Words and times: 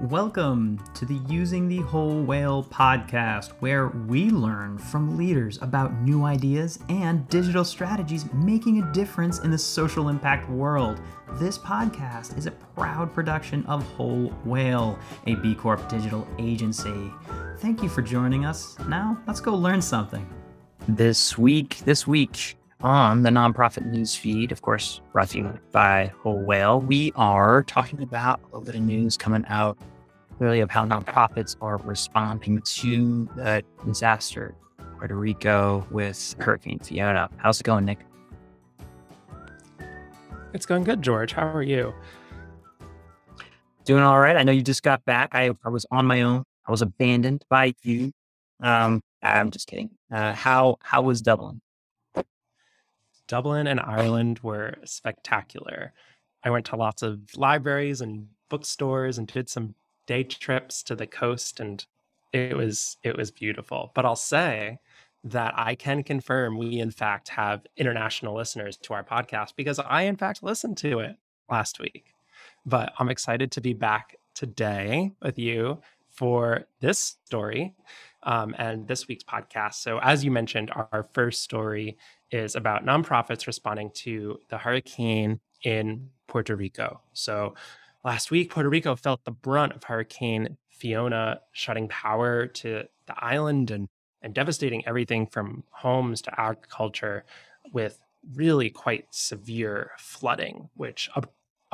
Welcome 0.00 0.82
to 0.94 1.06
the 1.06 1.20
Using 1.28 1.68
the 1.68 1.78
Whole 1.78 2.20
Whale 2.20 2.64
podcast, 2.64 3.52
where 3.60 3.86
we 3.86 4.28
learn 4.28 4.76
from 4.76 5.16
leaders 5.16 5.56
about 5.62 5.94
new 6.00 6.24
ideas 6.24 6.80
and 6.88 7.26
digital 7.28 7.64
strategies 7.64 8.26
making 8.32 8.82
a 8.82 8.92
difference 8.92 9.38
in 9.38 9.52
the 9.52 9.56
social 9.56 10.08
impact 10.08 10.50
world. 10.50 11.00
This 11.34 11.56
podcast 11.56 12.36
is 12.36 12.46
a 12.46 12.50
proud 12.50 13.14
production 13.14 13.64
of 13.66 13.84
Whole 13.92 14.30
Whale, 14.44 14.98
a 15.28 15.36
B 15.36 15.54
Corp 15.54 15.88
digital 15.88 16.26
agency. 16.40 17.12
Thank 17.58 17.80
you 17.80 17.88
for 17.88 18.02
joining 18.02 18.44
us. 18.44 18.76
Now, 18.88 19.22
let's 19.28 19.40
go 19.40 19.54
learn 19.54 19.80
something. 19.80 20.28
This 20.88 21.38
week, 21.38 21.78
this 21.84 22.04
week, 22.04 22.56
on 22.80 23.22
the 23.22 23.30
nonprofit 23.30 23.86
news 23.86 24.14
feed, 24.14 24.52
of 24.52 24.62
course, 24.62 25.00
brought 25.12 25.30
to 25.30 25.38
you 25.38 25.58
by 25.72 26.12
Whole 26.22 26.42
Whale, 26.42 26.80
we 26.80 27.12
are 27.16 27.62
talking 27.62 28.02
about 28.02 28.40
a 28.40 28.44
little 28.46 28.60
bit 28.62 28.74
of 28.74 28.82
news 28.82 29.16
coming 29.16 29.44
out 29.48 29.78
really 30.38 30.60
of 30.60 30.70
how 30.70 30.84
nonprofits 30.84 31.56
are 31.60 31.76
responding 31.78 32.60
to 32.62 33.28
the 33.36 33.62
disaster 33.86 34.54
Puerto 34.98 35.14
Rico 35.14 35.86
with 35.90 36.34
Hurricane 36.38 36.78
Fiona. 36.78 37.28
How's 37.36 37.60
it 37.60 37.64
going, 37.64 37.84
Nick? 37.84 38.00
It's 40.52 40.66
going 40.66 40.84
good, 40.84 41.02
George. 41.02 41.32
How 41.32 41.46
are 41.46 41.62
you? 41.62 41.92
Doing 43.84 44.02
all 44.02 44.18
right. 44.18 44.36
I 44.36 44.42
know 44.44 44.52
you 44.52 44.62
just 44.62 44.82
got 44.82 45.04
back. 45.04 45.30
I, 45.32 45.50
I 45.64 45.68
was 45.68 45.84
on 45.90 46.06
my 46.06 46.22
own. 46.22 46.44
I 46.66 46.70
was 46.70 46.80
abandoned 46.80 47.44
by 47.50 47.74
you. 47.82 48.12
Um, 48.62 49.02
I'm 49.22 49.50
just 49.50 49.66
kidding. 49.66 49.90
Uh, 50.10 50.32
how 50.32 50.76
how 50.80 51.02
was 51.02 51.20
Dublin? 51.20 51.60
Dublin 53.26 53.66
and 53.66 53.80
Ireland 53.80 54.40
were 54.42 54.76
spectacular. 54.84 55.92
I 56.42 56.50
went 56.50 56.66
to 56.66 56.76
lots 56.76 57.02
of 57.02 57.20
libraries 57.36 58.00
and 58.00 58.28
bookstores 58.48 59.18
and 59.18 59.26
did 59.26 59.48
some 59.48 59.74
day 60.06 60.22
trips 60.22 60.82
to 60.84 60.94
the 60.94 61.06
coast 61.06 61.60
and 61.60 61.84
it 62.32 62.56
was 62.56 62.96
it 63.02 63.16
was 63.16 63.30
beautiful. 63.30 63.92
But 63.94 64.04
I'll 64.04 64.16
say 64.16 64.78
that 65.22 65.54
I 65.56 65.74
can 65.74 66.02
confirm 66.02 66.58
we 66.58 66.80
in 66.80 66.90
fact 66.90 67.28
have 67.30 67.66
international 67.76 68.36
listeners 68.36 68.76
to 68.78 68.92
our 68.92 69.04
podcast 69.04 69.56
because 69.56 69.78
I 69.78 70.02
in 70.02 70.16
fact 70.16 70.42
listened 70.42 70.76
to 70.78 70.98
it 71.00 71.16
last 71.48 71.80
week. 71.80 72.12
But 72.66 72.92
I'm 72.98 73.08
excited 73.08 73.50
to 73.52 73.60
be 73.60 73.72
back 73.72 74.16
today 74.34 75.12
with 75.22 75.38
you 75.38 75.80
for 76.10 76.64
this 76.80 77.16
story 77.24 77.74
um, 78.22 78.54
and 78.58 78.86
this 78.86 79.08
week's 79.08 79.24
podcast. 79.24 79.74
So, 79.74 79.98
as 80.00 80.24
you 80.24 80.30
mentioned, 80.30 80.70
our, 80.70 80.88
our 80.92 81.02
first 81.12 81.42
story 81.42 81.96
is 82.34 82.56
about 82.56 82.84
nonprofits 82.84 83.46
responding 83.46 83.90
to 83.94 84.40
the 84.48 84.58
hurricane 84.58 85.38
in 85.62 86.10
Puerto 86.26 86.56
Rico. 86.56 87.00
So, 87.12 87.54
last 88.04 88.32
week, 88.32 88.50
Puerto 88.50 88.68
Rico 88.68 88.96
felt 88.96 89.24
the 89.24 89.30
brunt 89.30 89.72
of 89.72 89.84
Hurricane 89.84 90.56
Fiona 90.68 91.40
shutting 91.52 91.88
power 91.88 92.48
to 92.48 92.82
the 93.06 93.14
island 93.24 93.70
and, 93.70 93.88
and 94.20 94.34
devastating 94.34 94.86
everything 94.86 95.26
from 95.28 95.62
homes 95.70 96.20
to 96.22 96.40
agriculture 96.40 97.24
with 97.72 98.00
really 98.34 98.68
quite 98.68 99.06
severe 99.10 99.92
flooding, 99.96 100.70
which 100.74 101.08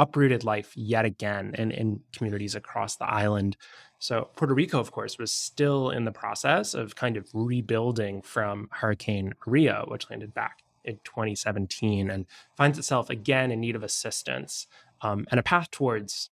uprooted 0.00 0.44
life 0.44 0.72
yet 0.74 1.04
again 1.04 1.54
in, 1.58 1.70
in 1.70 2.00
communities 2.12 2.54
across 2.54 2.96
the 2.96 3.04
island. 3.04 3.56
So, 3.98 4.30
Puerto 4.34 4.54
Rico, 4.54 4.80
of 4.80 4.90
course, 4.90 5.18
was 5.18 5.30
still 5.30 5.90
in 5.90 6.06
the 6.06 6.10
process 6.10 6.72
of 6.72 6.96
kind 6.96 7.18
of 7.18 7.28
rebuilding 7.34 8.22
from 8.22 8.68
Hurricane 8.72 9.34
Maria, 9.46 9.84
which 9.86 10.08
landed 10.08 10.32
back 10.32 10.64
in 10.84 10.98
2017 11.04 12.10
and 12.10 12.24
finds 12.56 12.78
itself 12.78 13.10
again 13.10 13.50
in 13.52 13.60
need 13.60 13.76
of 13.76 13.82
assistance 13.82 14.66
um, 15.02 15.26
and 15.30 15.38
a 15.38 15.42
path 15.42 15.70
towards 15.70 16.30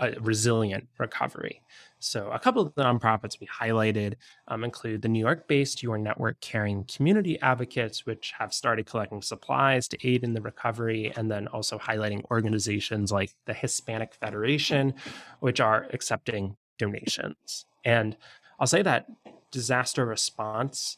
a 0.00 0.12
resilient 0.20 0.88
recovery. 0.98 1.62
So, 1.98 2.30
a 2.30 2.38
couple 2.38 2.62
of 2.62 2.74
the 2.74 2.82
nonprofits 2.82 3.38
we 3.38 3.46
highlighted 3.46 4.14
um, 4.48 4.64
include 4.64 5.02
the 5.02 5.08
New 5.08 5.20
York 5.20 5.46
based 5.46 5.82
Your 5.82 5.98
Network 5.98 6.40
Caring 6.40 6.84
Community 6.84 7.38
Advocates, 7.40 8.06
which 8.06 8.32
have 8.38 8.54
started 8.54 8.86
collecting 8.86 9.20
supplies 9.20 9.86
to 9.88 10.08
aid 10.08 10.24
in 10.24 10.32
the 10.32 10.40
recovery, 10.40 11.12
and 11.14 11.30
then 11.30 11.46
also 11.48 11.78
highlighting 11.78 12.24
organizations 12.30 13.12
like 13.12 13.34
the 13.44 13.52
Hispanic 13.52 14.14
Federation, 14.14 14.94
which 15.40 15.60
are 15.60 15.86
accepting 15.92 16.56
donations. 16.78 17.66
And 17.84 18.16
I'll 18.58 18.66
say 18.66 18.82
that 18.82 19.06
disaster 19.50 20.06
response 20.06 20.96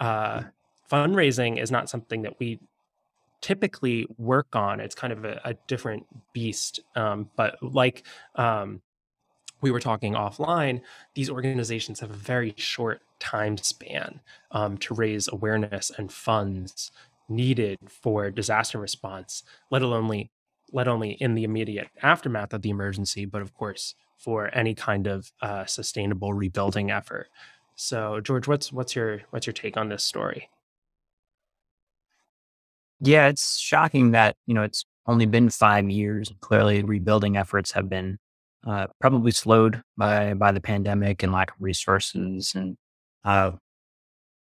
uh, 0.00 0.42
fundraising 0.90 1.62
is 1.62 1.70
not 1.70 1.88
something 1.88 2.22
that 2.22 2.40
we 2.40 2.58
typically 3.42 4.06
work 4.16 4.56
on. 4.56 4.80
It's 4.80 4.94
kind 4.94 5.12
of 5.12 5.24
a, 5.24 5.40
a 5.44 5.54
different 5.66 6.06
beast. 6.32 6.80
Um, 6.96 7.28
but 7.36 7.62
like 7.62 8.04
um, 8.36 8.80
we 9.60 9.70
were 9.70 9.80
talking 9.80 10.14
offline, 10.14 10.80
these 11.14 11.28
organizations 11.28 12.00
have 12.00 12.10
a 12.10 12.14
very 12.14 12.54
short 12.56 13.02
time 13.20 13.58
span 13.58 14.20
um, 14.52 14.78
to 14.78 14.94
raise 14.94 15.28
awareness 15.28 15.90
and 15.96 16.10
funds 16.12 16.90
needed 17.28 17.78
for 17.88 18.30
disaster 18.30 18.78
response, 18.78 19.42
let 19.70 19.82
alone 19.82 20.28
let 20.72 20.88
only 20.88 21.12
in 21.12 21.34
the 21.34 21.44
immediate 21.44 21.88
aftermath 22.02 22.54
of 22.54 22.62
the 22.62 22.70
emergency, 22.70 23.26
but 23.26 23.42
of 23.42 23.52
course 23.54 23.94
for 24.16 24.54
any 24.54 24.74
kind 24.74 25.06
of 25.06 25.32
uh, 25.42 25.66
sustainable 25.66 26.32
rebuilding 26.32 26.90
effort. 26.90 27.28
So, 27.74 28.20
George, 28.20 28.46
what's 28.46 28.72
what's 28.72 28.94
your 28.94 29.22
what's 29.30 29.46
your 29.46 29.54
take 29.54 29.76
on 29.76 29.88
this 29.88 30.04
story? 30.04 30.48
Yeah, 33.04 33.26
it's 33.26 33.58
shocking 33.58 34.12
that, 34.12 34.36
you 34.46 34.54
know, 34.54 34.62
it's 34.62 34.84
only 35.06 35.26
been 35.26 35.50
five 35.50 35.90
years. 35.90 36.32
Clearly, 36.40 36.82
rebuilding 36.84 37.36
efforts 37.36 37.72
have 37.72 37.88
been 37.88 38.18
uh, 38.66 38.86
probably 39.00 39.32
slowed 39.32 39.82
by 39.96 40.34
by 40.34 40.52
the 40.52 40.60
pandemic 40.60 41.22
and 41.22 41.32
lack 41.32 41.50
of 41.50 41.56
resources. 41.60 42.54
And 42.54 42.76
uh, 43.24 43.52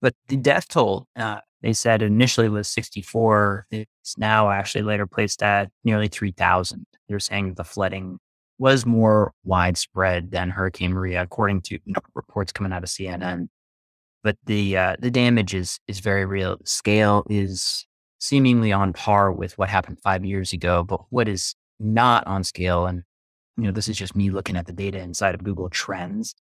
but 0.02 0.14
the 0.30 0.38
death 0.38 0.70
toll, 0.70 1.08
uh, 1.18 1.40
they 1.62 1.74
said 1.74 2.02
initially 2.02 2.50
was 2.50 2.70
64. 2.70 3.68
It's 3.72 4.18
now 4.18 4.50
actually 4.50 4.84
later 4.84 5.08
placed 5.08 5.44
at 5.44 5.70
nearly 5.84 6.08
3,000. 6.08 6.86
They're 7.10 7.20
saying 7.20 7.56
the 7.56 7.64
flooding 7.66 8.20
was 8.60 8.86
more 8.86 9.34
widespread 9.44 10.32
than 10.32 10.52
Hurricane 10.52 10.94
Maria, 10.94 11.22
according 11.22 11.62
to 11.64 11.76
you 11.76 11.94
know, 11.94 12.02
reports 12.16 12.52
coming 12.54 12.72
out 12.72 12.84
of 12.84 12.90
CNN. 12.90 13.50
But 14.24 14.38
the 14.46 14.78
uh, 14.78 14.96
the 15.00 15.12
damage 15.12 15.54
is 15.54 15.80
is 15.88 16.00
very 16.00 16.26
real. 16.26 16.58
The 16.58 16.68
scale 16.68 17.26
is 17.30 17.87
seemingly 18.20 18.72
on 18.72 18.94
par 18.94 19.32
with 19.32 19.58
what 19.58 19.70
happened 19.70 20.00
five 20.02 20.26
years 20.26 20.54
ago. 20.54 20.84
But 20.84 21.02
what 21.10 21.28
is 21.28 21.56
not 21.80 22.26
on 22.28 22.44
scale, 22.44 22.86
and 22.86 23.04
you 23.58 23.64
know, 23.64 23.72
this 23.72 23.88
is 23.88 23.98
just 23.98 24.16
me 24.16 24.30
looking 24.30 24.56
at 24.58 24.66
the 24.66 24.74
data 24.74 25.00
inside 25.00 25.36
of 25.36 25.44
Google 25.44 25.70
Trends, 25.70 26.36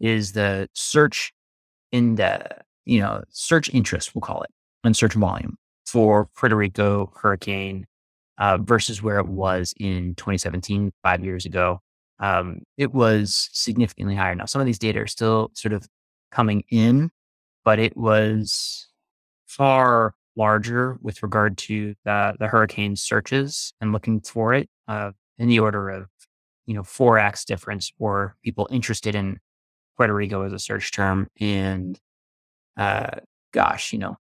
is 0.00 0.32
the 0.32 0.68
search 0.74 1.32
in 1.92 2.16
the 2.16 2.44
you 2.84 3.00
know 3.00 3.22
search 3.30 3.72
interest, 3.72 4.14
we'll 4.14 4.22
call 4.22 4.42
it, 4.42 4.50
and 4.84 4.96
search 4.96 5.14
volume 5.14 5.56
for 5.86 6.28
Puerto 6.36 6.56
Rico 6.56 7.12
hurricane 7.16 7.86
uh, 8.38 8.58
versus 8.58 9.02
where 9.02 9.18
it 9.18 9.28
was 9.28 9.74
in 9.78 10.14
2017, 10.16 10.92
five 11.02 11.24
years 11.24 11.44
ago. 11.44 11.80
Um, 12.18 12.62
it 12.76 12.92
was 12.94 13.50
significantly 13.52 14.14
higher. 14.14 14.34
Now, 14.34 14.46
some 14.46 14.60
of 14.60 14.66
these 14.66 14.78
data 14.78 15.00
are 15.00 15.06
still 15.06 15.50
sort 15.54 15.72
of 15.72 15.86
coming 16.30 16.64
in, 16.70 17.10
but 17.64 17.78
it 17.78 17.96
was 17.96 18.88
far 19.46 20.14
larger 20.36 20.98
with 21.02 21.22
regard 21.22 21.58
to 21.58 21.94
the, 22.04 22.34
the 22.38 22.48
hurricane 22.48 22.96
searches 22.96 23.72
and 23.80 23.92
looking 23.92 24.20
for 24.20 24.54
it 24.54 24.68
uh, 24.88 25.12
in 25.38 25.48
the 25.48 25.58
order 25.58 25.88
of, 25.90 26.06
you 26.66 26.74
know, 26.74 26.82
4x 26.82 27.44
difference 27.44 27.92
for 27.98 28.36
people 28.42 28.68
interested 28.70 29.14
in 29.14 29.38
Puerto 29.96 30.14
Rico 30.14 30.42
as 30.42 30.52
a 30.52 30.58
search 30.58 30.92
term. 30.92 31.28
And 31.40 31.98
uh, 32.76 33.20
gosh, 33.52 33.92
you 33.92 33.98
know, 33.98 34.16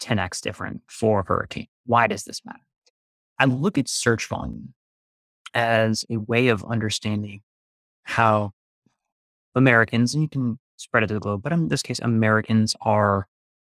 10x 0.00 0.40
different 0.40 0.82
for 0.88 1.24
hurricane. 1.26 1.68
Why 1.84 2.06
does 2.06 2.24
this 2.24 2.42
matter? 2.44 2.60
I 3.38 3.44
look 3.44 3.78
at 3.78 3.88
search 3.88 4.26
volume 4.28 4.74
as 5.54 6.04
a 6.10 6.16
way 6.16 6.48
of 6.48 6.64
understanding 6.64 7.42
how 8.02 8.52
Americans, 9.54 10.14
and 10.14 10.22
you 10.22 10.28
can 10.28 10.58
spread 10.76 11.02
it 11.02 11.08
to 11.08 11.14
the 11.14 11.20
globe, 11.20 11.42
but 11.42 11.52
in 11.52 11.68
this 11.68 11.82
case, 11.82 11.98
Americans 11.98 12.76
are 12.80 13.26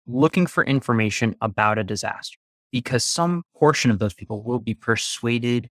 looking 0.10 0.48
for 0.48 0.64
information 0.64 1.36
about 1.42 1.78
a 1.78 1.84
disaster 1.84 2.38
because 2.72 3.06
some 3.06 3.44
portion 3.56 3.92
of 3.92 4.00
those 4.00 4.14
people 4.14 4.44
will 4.44 4.60
be 4.60 4.74
persuaded 4.74 5.70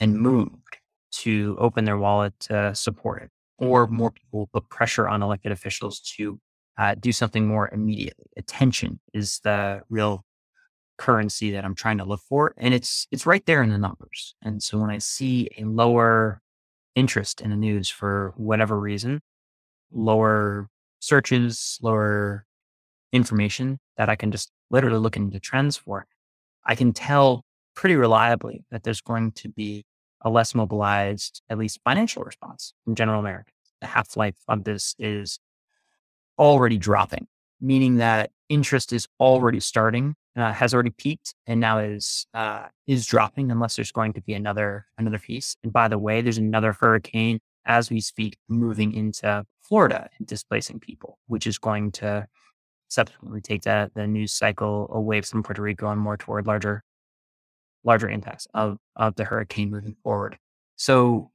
and 0.00 0.14
moved 0.14 0.78
to 1.10 1.56
open 1.58 1.84
their 1.84 1.96
wallet 1.96 2.38
to 2.40 2.74
support 2.74 3.22
it, 3.22 3.30
or 3.58 3.86
more 3.86 4.10
people 4.10 4.40
will 4.40 4.46
put 4.48 4.68
pressure 4.68 5.08
on 5.08 5.22
elected 5.22 5.52
officials 5.52 6.00
to 6.00 6.38
uh, 6.78 6.94
do 6.94 7.12
something 7.12 7.46
more 7.46 7.70
immediately. 7.72 8.26
Attention 8.36 9.00
is 9.14 9.40
the 9.44 9.80
real 9.88 10.24
currency 10.98 11.50
that 11.52 11.64
I'm 11.64 11.74
trying 11.74 11.98
to 11.98 12.04
look 12.04 12.20
for, 12.28 12.54
and 12.58 12.74
it's 12.74 13.06
it's 13.10 13.26
right 13.26 13.44
there 13.46 13.62
in 13.62 13.70
the 13.70 13.78
numbers. 13.78 14.34
And 14.42 14.62
so 14.62 14.78
when 14.78 14.90
I 14.90 14.98
see 14.98 15.48
a 15.58 15.64
lower 15.64 16.40
interest 16.94 17.40
in 17.40 17.50
the 17.50 17.56
news 17.56 17.88
for 17.88 18.34
whatever 18.36 18.78
reason, 18.78 19.20
lower 19.92 20.68
searches, 21.00 21.78
lower 21.82 22.45
information 23.12 23.78
that 23.96 24.08
I 24.08 24.16
can 24.16 24.30
just 24.30 24.50
literally 24.70 24.98
look 24.98 25.16
into 25.16 25.40
trends 25.40 25.76
for, 25.76 26.06
I 26.64 26.74
can 26.74 26.92
tell 26.92 27.44
pretty 27.74 27.96
reliably 27.96 28.64
that 28.70 28.82
there's 28.82 29.00
going 29.00 29.32
to 29.32 29.48
be 29.48 29.84
a 30.22 30.30
less 30.30 30.54
mobilized, 30.54 31.42
at 31.48 31.58
least 31.58 31.80
financial 31.84 32.22
response 32.24 32.72
from 32.84 32.94
general 32.94 33.20
Americans. 33.20 33.54
The 33.80 33.86
half 33.86 34.16
life 34.16 34.36
of 34.48 34.64
this 34.64 34.94
is 34.98 35.38
already 36.38 36.78
dropping, 36.78 37.26
meaning 37.60 37.96
that 37.96 38.30
interest 38.48 38.92
is 38.92 39.06
already 39.20 39.60
starting, 39.60 40.14
uh, 40.36 40.52
has 40.52 40.74
already 40.74 40.90
peaked, 40.90 41.34
and 41.46 41.60
now 41.60 41.78
is 41.78 42.26
uh, 42.34 42.66
is 42.86 43.06
dropping 43.06 43.50
unless 43.50 43.76
there's 43.76 43.92
going 43.92 44.14
to 44.14 44.22
be 44.22 44.34
another 44.34 44.86
another 44.98 45.18
piece. 45.18 45.56
And 45.62 45.72
by 45.72 45.88
the 45.88 45.98
way, 45.98 46.22
there's 46.22 46.38
another 46.38 46.72
hurricane 46.72 47.38
as 47.66 47.90
we 47.90 48.00
speak 48.00 48.38
moving 48.48 48.92
into 48.94 49.44
Florida 49.62 50.08
and 50.18 50.26
displacing 50.26 50.80
people, 50.80 51.18
which 51.26 51.46
is 51.46 51.58
going 51.58 51.92
to 51.92 52.26
subsequently 52.88 53.40
take 53.40 53.62
that 53.62 53.94
the 53.94 54.06
news 54.06 54.32
cycle 54.32 54.88
away 54.92 55.20
from 55.20 55.42
Puerto 55.42 55.62
Rico 55.62 55.88
and 55.90 56.00
more 56.00 56.16
toward 56.16 56.46
larger 56.46 56.82
larger 57.84 58.08
impacts 58.08 58.46
of 58.54 58.78
of 58.96 59.14
the 59.16 59.24
hurricane 59.24 59.70
moving 59.70 59.96
forward. 60.02 60.38
So 60.76 61.30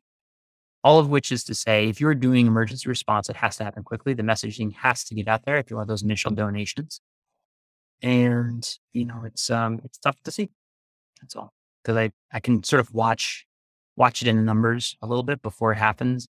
all 0.83 1.00
of 1.00 1.09
which 1.09 1.31
is 1.31 1.44
to 1.45 1.56
say, 1.56 1.89
if 1.89 2.01
you're 2.01 2.15
doing 2.15 2.48
emergency 2.48 2.89
response, 2.89 3.30
it 3.30 3.36
has 3.38 3.57
to 3.57 3.63
happen 3.63 3.83
quickly. 3.83 4.13
The 4.13 4.24
messaging 4.24 4.74
has 4.77 5.03
to 5.06 5.15
get 5.15 5.27
out 5.27 5.45
there 5.45 5.57
if 5.57 5.69
you 5.69 5.77
want 5.77 5.88
those 5.89 6.01
initial 6.03 6.31
donations. 6.31 7.01
And, 8.01 8.68
you 8.94 9.06
know, 9.06 9.24
it's 9.25 9.50
um 9.50 9.81
it's 9.83 9.98
tough 10.00 10.18
to 10.24 10.31
see. 10.31 10.50
That's 11.21 11.36
all. 11.36 11.53
Because 11.83 11.98
I, 11.98 12.12
I 12.33 12.39
can 12.39 12.63
sort 12.63 12.80
of 12.80 12.94
watch 12.94 13.45
watch 13.95 14.21
it 14.21 14.27
in 14.27 14.38
the 14.38 14.44
numbers 14.44 14.98
a 15.01 15.07
little 15.07 15.24
bit 15.24 15.42
before 15.42 15.71
it 15.74 15.77
happens. 15.77 16.27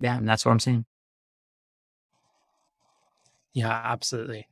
Yeah, 0.00 0.16
and 0.16 0.28
that's 0.28 0.44
what 0.44 0.52
I'm 0.52 0.60
seeing. 0.60 0.84
Yeah, 3.54 3.80
absolutely. 3.84 4.46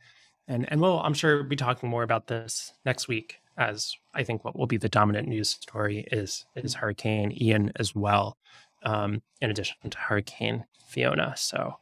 And 0.48 0.70
and 0.70 0.80
we'll 0.80 1.00
I'm 1.00 1.14
sure 1.14 1.42
be 1.42 1.56
talking 1.56 1.88
more 1.88 2.02
about 2.02 2.28
this 2.28 2.72
next 2.84 3.08
week 3.08 3.38
as 3.58 3.94
I 4.14 4.22
think 4.22 4.44
what 4.44 4.56
will 4.56 4.66
be 4.66 4.76
the 4.78 4.88
dominant 4.88 5.28
news 5.28 5.50
story 5.50 6.06
is 6.10 6.46
is 6.56 6.74
Hurricane 6.74 7.36
Ian 7.40 7.72
as 7.76 7.94
well, 7.94 8.38
um, 8.84 9.22
in 9.40 9.50
addition 9.50 9.76
to 9.90 9.98
Hurricane 9.98 10.64
Fiona. 10.86 11.34
So 11.36 11.76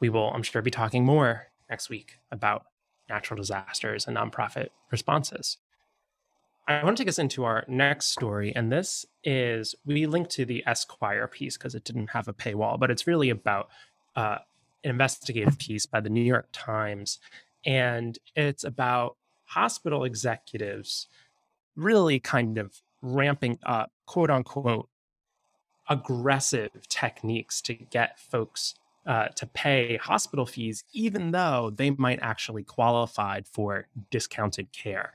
we 0.00 0.08
will, 0.08 0.30
I'm 0.30 0.42
sure, 0.42 0.62
be 0.62 0.70
talking 0.70 1.04
more 1.04 1.48
next 1.68 1.88
week 1.88 2.18
about 2.30 2.66
natural 3.08 3.38
disasters 3.38 4.06
and 4.06 4.16
nonprofit 4.16 4.68
responses. 4.90 5.58
I 6.68 6.84
want 6.84 6.96
to 6.96 7.02
take 7.02 7.08
us 7.08 7.18
into 7.18 7.44
our 7.44 7.64
next 7.66 8.06
story, 8.06 8.54
and 8.54 8.70
this 8.70 9.04
is 9.24 9.74
we 9.84 10.06
linked 10.06 10.30
to 10.32 10.44
the 10.44 10.62
Esquire 10.66 11.26
piece 11.26 11.56
because 11.56 11.74
it 11.74 11.84
didn't 11.84 12.10
have 12.10 12.28
a 12.28 12.32
paywall, 12.32 12.78
but 12.78 12.90
it's 12.90 13.06
really 13.06 13.30
about 13.30 13.68
uh, 14.14 14.38
an 14.84 14.90
investigative 14.90 15.58
piece 15.58 15.86
by 15.86 16.00
the 16.00 16.10
New 16.10 16.22
York 16.22 16.48
Times, 16.52 17.18
and 17.64 18.18
it's 18.34 18.64
about 18.64 19.16
hospital 19.44 20.04
executives 20.04 21.06
really 21.76 22.20
kind 22.20 22.58
of 22.58 22.80
ramping 23.02 23.58
up, 23.64 23.90
quote 24.06 24.30
unquote, 24.30 24.88
aggressive 25.88 26.70
techniques 26.88 27.60
to 27.62 27.74
get 27.74 28.18
folks 28.18 28.74
uh, 29.06 29.28
to 29.28 29.46
pay 29.46 29.96
hospital 29.96 30.46
fees, 30.46 30.84
even 30.92 31.30
though 31.30 31.72
they 31.74 31.90
might 31.90 32.18
actually 32.22 32.62
qualify 32.62 33.40
for 33.42 33.86
discounted 34.10 34.70
care. 34.72 35.14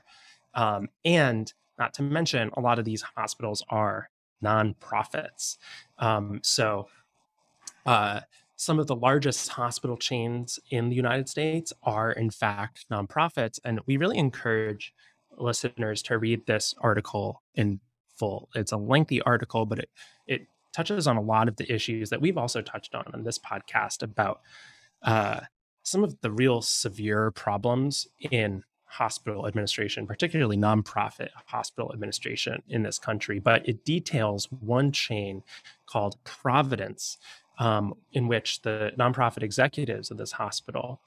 Um, 0.54 0.88
and 1.04 1.52
not 1.78 1.94
to 1.94 2.02
mention, 2.02 2.50
a 2.54 2.60
lot 2.60 2.78
of 2.78 2.84
these 2.84 3.02
hospitals 3.02 3.64
are 3.68 4.10
nonprofits. 4.42 5.56
Um, 5.98 6.40
so, 6.42 6.88
uh, 7.84 8.20
some 8.56 8.78
of 8.78 8.86
the 8.86 8.96
largest 8.96 9.50
hospital 9.50 9.96
chains 9.96 10.58
in 10.70 10.88
the 10.88 10.96
United 10.96 11.28
States 11.28 11.72
are, 11.82 12.10
in 12.10 12.30
fact, 12.30 12.86
nonprofits. 12.90 13.60
And 13.64 13.80
we 13.86 13.98
really 13.98 14.18
encourage 14.18 14.94
listeners 15.36 16.02
to 16.02 16.18
read 16.18 16.46
this 16.46 16.74
article 16.80 17.42
in 17.54 17.80
full. 18.16 18.48
It's 18.54 18.72
a 18.72 18.78
lengthy 18.78 19.20
article, 19.22 19.66
but 19.66 19.80
it, 19.80 19.90
it 20.26 20.46
touches 20.72 21.06
on 21.06 21.16
a 21.16 21.22
lot 21.22 21.48
of 21.48 21.56
the 21.56 21.70
issues 21.72 22.10
that 22.10 22.20
we've 22.20 22.38
also 22.38 22.62
touched 22.62 22.94
on 22.94 23.04
on 23.12 23.24
this 23.24 23.38
podcast 23.38 24.02
about 24.02 24.40
uh, 25.02 25.40
some 25.82 26.02
of 26.02 26.20
the 26.22 26.30
real 26.30 26.62
severe 26.62 27.30
problems 27.30 28.08
in 28.30 28.62
hospital 28.86 29.46
administration, 29.46 30.06
particularly 30.06 30.56
nonprofit 30.56 31.28
hospital 31.46 31.92
administration 31.92 32.62
in 32.68 32.82
this 32.82 32.98
country. 32.98 33.38
But 33.38 33.68
it 33.68 33.84
details 33.84 34.48
one 34.50 34.92
chain 34.92 35.42
called 35.86 36.16
Providence, 36.24 37.18
um, 37.58 37.94
in 38.12 38.28
which 38.28 38.62
the 38.62 38.92
nonprofit 38.98 39.42
executives 39.42 40.10
of 40.10 40.18
this 40.18 40.32
hospital, 40.32 41.00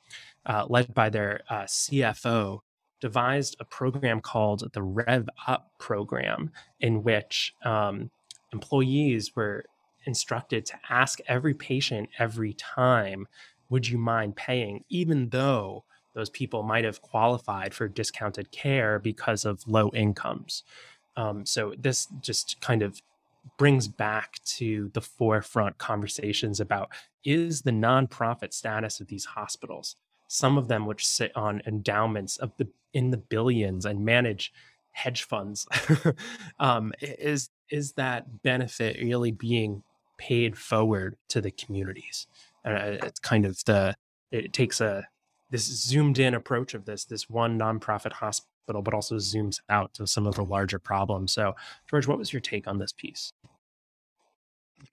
uh, 0.46 0.66
led 0.70 0.94
by 0.94 1.10
their 1.10 1.42
uh, 1.50 1.64
CFO, 1.64 2.62
devised 3.02 3.56
a 3.60 3.66
program 3.66 4.20
called 4.20 4.70
the 4.74 4.82
Rev 4.82 5.30
Up 5.48 5.72
program, 5.78 6.52
in 6.82 7.04
which 7.04 7.54
um, 7.64 8.10
employees 8.52 9.36
were 9.36 9.66
instructed 10.06 10.66
to 10.66 10.80
ask 10.90 11.20
every 11.28 11.54
patient 11.54 12.10
every 12.18 12.54
time, 12.54 13.28
Would 13.70 13.88
you 13.88 13.98
mind 13.98 14.36
paying? 14.36 14.84
even 14.90 15.30
though 15.30 15.84
those 16.16 16.30
people 16.30 16.64
might 16.64 16.84
have 16.84 17.02
qualified 17.02 17.74
for 17.74 17.88
discounted 17.88 18.52
care 18.52 19.00
because 19.00 19.46
of 19.46 19.66
low 19.68 19.92
incomes. 19.94 20.64
Um, 21.16 21.46
so 21.46 21.74
this 21.78 22.08
just 22.22 22.60
kind 22.62 22.82
of 22.82 23.02
brings 23.58 23.88
back 23.88 24.40
to 24.46 24.90
the 24.94 25.02
forefront 25.02 25.78
conversations 25.78 26.60
about 26.60 26.90
is 27.24 27.62
the 27.62 27.72
nonprofit 27.72 28.54
status 28.54 29.00
of 29.00 29.08
these 29.08 29.26
hospitals? 29.26 29.96
Some 30.28 30.58
of 30.58 30.68
them 30.68 30.86
which 30.86 31.06
sit 31.06 31.36
on 31.36 31.62
endowments 31.66 32.38
of 32.38 32.52
the 32.58 32.68
in 32.94 33.12
the 33.12 33.18
billions 33.18 33.86
and 33.86 34.06
manage 34.06 34.52
hedge 34.92 35.24
funds. 35.24 35.68
Um, 36.60 36.92
is 37.02 37.50
is 37.70 37.94
that 37.94 38.44
benefit 38.44 38.98
really 39.02 39.32
being 39.32 39.84
paid 40.18 40.58
forward 40.58 41.16
to 41.30 41.40
the 41.40 41.52
communities? 41.52 42.28
And 42.66 42.76
uh, 42.76 43.06
it's 43.06 43.20
kind 43.20 43.46
of 43.46 43.64
the 43.66 43.96
it 44.32 44.52
takes 44.52 44.82
a 44.82 45.08
this 45.50 45.66
zoomed 45.66 46.20
in 46.20 46.34
approach 46.34 46.74
of 46.74 46.86
this 46.86 47.06
this 47.06 47.30
one 47.30 47.58
nonprofit 47.58 48.14
hospital 48.70 48.82
but 48.82 48.94
also 48.94 49.16
zooms 49.16 49.60
out 49.70 49.94
to 49.94 50.06
some 50.06 50.28
of 50.28 50.36
the 50.36 50.44
larger 50.44 50.80
problems 50.80 51.34
so 51.34 51.56
george 51.90 52.08
what 52.08 52.18
was 52.18 52.32
your 52.32 52.40
take 52.40 52.68
on 52.68 52.78
this 52.78 52.94
piece 52.94 53.34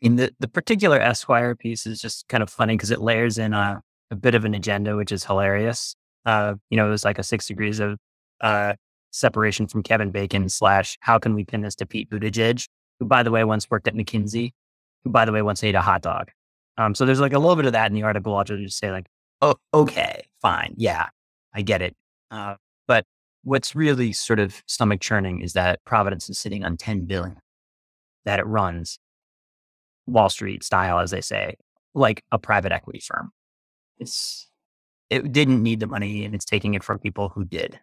in 0.00 0.16
the, 0.16 0.34
the 0.40 0.48
particular 0.48 0.98
Esquire 0.98 1.54
piece 1.54 1.86
is 1.86 2.00
just 2.00 2.26
kind 2.28 2.42
of 2.42 2.50
funny 2.50 2.74
because 2.74 2.90
it 2.90 3.00
layers 3.00 3.38
in 3.38 3.52
a, 3.52 3.82
a 4.10 4.16
bit 4.16 4.34
of 4.34 4.44
an 4.44 4.54
agenda, 4.54 4.96
which 4.96 5.12
is 5.12 5.24
hilarious. 5.24 5.94
Uh, 6.24 6.54
you 6.70 6.76
know, 6.76 6.88
it 6.88 6.90
was 6.90 7.04
like 7.04 7.18
a 7.18 7.22
six 7.22 7.46
degrees 7.46 7.78
of 7.78 7.96
uh, 8.40 8.74
separation 9.12 9.66
from 9.66 9.82
Kevin 9.82 10.10
Bacon 10.10 10.48
slash 10.48 10.98
how 11.00 11.18
can 11.18 11.34
we 11.34 11.44
pin 11.44 11.60
this 11.60 11.76
to 11.76 11.86
Pete 11.86 12.10
Buttigieg, 12.10 12.66
who 12.98 13.06
by 13.06 13.22
the 13.22 13.30
way 13.30 13.44
once 13.44 13.70
worked 13.70 13.86
at 13.86 13.94
McKinsey, 13.94 14.50
who 15.04 15.10
by 15.10 15.24
the 15.24 15.32
way 15.32 15.42
once 15.42 15.62
ate 15.62 15.76
a 15.76 15.80
hot 15.80 16.02
dog. 16.02 16.30
Um, 16.78 16.94
so 16.94 17.06
there's 17.06 17.20
like 17.20 17.32
a 17.32 17.38
little 17.38 17.56
bit 17.56 17.66
of 17.66 17.72
that 17.72 17.86
in 17.86 17.94
the 17.94 18.02
article. 18.02 18.34
I'll 18.34 18.44
just 18.44 18.78
say 18.78 18.90
like, 18.90 19.06
oh, 19.40 19.54
okay, 19.72 20.24
fine, 20.42 20.74
yeah, 20.76 21.06
I 21.54 21.62
get 21.62 21.80
it. 21.80 21.94
Uh, 22.30 22.56
what's 23.46 23.76
really 23.76 24.12
sort 24.12 24.40
of 24.40 24.60
stomach 24.66 25.00
churning 25.00 25.40
is 25.40 25.52
that 25.52 25.78
Providence 25.84 26.28
is 26.28 26.36
sitting 26.36 26.64
on 26.64 26.76
10 26.76 27.04
billion 27.04 27.36
that 28.24 28.40
it 28.40 28.46
runs 28.46 28.98
Wall 30.04 30.28
Street 30.28 30.64
style, 30.64 30.98
as 30.98 31.12
they 31.12 31.20
say, 31.20 31.54
like 31.94 32.24
a 32.32 32.40
private 32.40 32.72
equity 32.72 32.98
firm. 32.98 33.30
It's 34.00 34.50
it 35.10 35.30
didn't 35.30 35.62
need 35.62 35.78
the 35.78 35.86
money 35.86 36.24
and 36.24 36.34
it's 36.34 36.44
taking 36.44 36.74
it 36.74 36.82
from 36.82 36.98
people 36.98 37.28
who 37.28 37.44
did. 37.44 37.78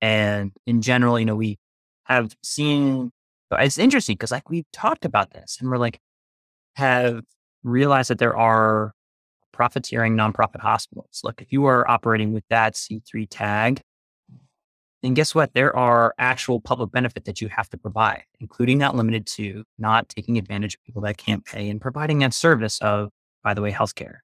And 0.00 0.50
in 0.66 0.82
general, 0.82 1.20
you 1.20 1.24
know, 1.24 1.36
we 1.36 1.58
have 2.04 2.34
seen 2.42 3.12
it's 3.52 3.78
interesting 3.78 4.14
because 4.14 4.32
like 4.32 4.50
we've 4.50 4.70
talked 4.72 5.04
about 5.04 5.32
this 5.32 5.58
and 5.60 5.70
we're 5.70 5.78
like 5.78 6.00
have 6.74 7.22
realized 7.62 8.10
that 8.10 8.18
there 8.18 8.36
are 8.36 8.92
profiteering 9.52 10.16
nonprofit 10.16 10.60
hospitals. 10.60 11.20
Look, 11.22 11.40
if 11.40 11.52
you 11.52 11.66
are 11.66 11.88
operating 11.88 12.32
with 12.32 12.44
that 12.50 12.74
C3 12.74 13.28
tag, 13.30 13.82
then 15.02 15.14
guess 15.14 15.34
what? 15.34 15.54
There 15.54 15.74
are 15.74 16.14
actual 16.18 16.60
public 16.60 16.92
benefit 16.92 17.24
that 17.24 17.40
you 17.40 17.48
have 17.48 17.70
to 17.70 17.78
provide, 17.78 18.24
including 18.38 18.78
not 18.78 18.94
limited 18.94 19.26
to 19.28 19.64
not 19.78 20.08
taking 20.08 20.36
advantage 20.36 20.74
of 20.74 20.84
people 20.84 21.02
that 21.02 21.16
can't 21.16 21.44
pay 21.44 21.70
and 21.70 21.80
providing 21.80 22.18
that 22.18 22.34
service 22.34 22.78
of, 22.80 23.10
by 23.42 23.54
the 23.54 23.62
way, 23.62 23.72
healthcare. 23.72 24.18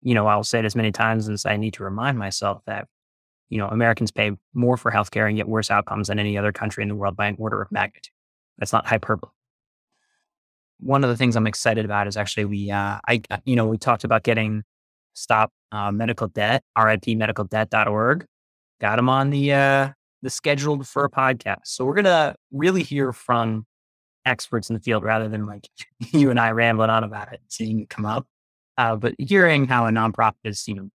You 0.00 0.14
know, 0.14 0.26
I'll 0.26 0.44
say 0.44 0.58
it 0.58 0.64
as 0.64 0.74
many 0.76 0.90
times 0.90 1.28
as 1.28 1.44
I 1.44 1.56
need 1.56 1.74
to 1.74 1.84
remind 1.84 2.18
myself 2.18 2.62
that, 2.66 2.88
you 3.50 3.58
know, 3.58 3.68
Americans 3.68 4.10
pay 4.10 4.32
more 4.54 4.76
for 4.78 4.90
healthcare 4.90 5.28
and 5.28 5.36
get 5.36 5.48
worse 5.48 5.70
outcomes 5.70 6.08
than 6.08 6.18
any 6.18 6.38
other 6.38 6.52
country 6.52 6.82
in 6.82 6.88
the 6.88 6.94
world 6.94 7.16
by 7.16 7.26
an 7.26 7.36
order 7.38 7.60
of 7.60 7.70
magnitude. 7.70 8.12
That's 8.58 8.72
not 8.72 8.86
hyperbole. 8.86 9.30
One 10.80 11.04
of 11.04 11.10
the 11.10 11.16
things 11.16 11.36
I'm 11.36 11.46
excited 11.46 11.84
about 11.84 12.06
is 12.06 12.16
actually 12.16 12.46
we, 12.46 12.70
uh, 12.70 12.98
I, 13.06 13.22
you 13.44 13.56
know, 13.56 13.66
we 13.66 13.78
talked 13.78 14.04
about 14.04 14.22
getting 14.22 14.64
stop 15.12 15.52
uh, 15.72 15.92
medical 15.92 16.28
debt, 16.28 16.62
ripmedicaldebt.org 16.76 18.26
got 18.80 18.98
him 18.98 19.08
on 19.08 19.30
the 19.30 19.52
uh, 19.52 19.90
the 20.22 20.30
scheduled 20.30 20.86
for 20.86 21.04
a 21.04 21.10
podcast. 21.10 21.66
So 21.66 21.84
we're 21.84 21.94
gonna 21.94 22.34
really 22.52 22.82
hear 22.82 23.12
from 23.12 23.66
experts 24.24 24.70
in 24.70 24.74
the 24.74 24.80
field 24.80 25.02
rather 25.02 25.28
than 25.28 25.46
like 25.46 25.68
you 26.12 26.30
and 26.30 26.40
I 26.40 26.50
rambling 26.50 26.90
on 26.90 27.04
about 27.04 27.32
it, 27.32 27.40
seeing 27.48 27.80
it 27.80 27.90
come 27.90 28.06
up. 28.06 28.26
Uh, 28.76 28.96
but 28.96 29.14
hearing 29.18 29.66
how 29.66 29.86
a 29.86 29.90
nonprofit 29.90 30.34
is, 30.44 30.66
you 30.66 30.74
know, 30.74 30.88